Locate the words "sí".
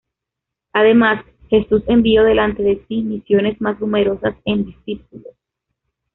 2.87-3.03